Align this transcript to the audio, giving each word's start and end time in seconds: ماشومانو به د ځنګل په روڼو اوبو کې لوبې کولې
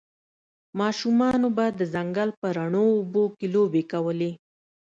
ماشومانو 0.79 1.47
به 1.57 1.65
د 1.79 1.81
ځنګل 1.93 2.29
په 2.39 2.47
روڼو 2.57 2.83
اوبو 2.97 3.23
کې 3.37 3.47
لوبې 3.55 3.83
کولې 3.91 4.31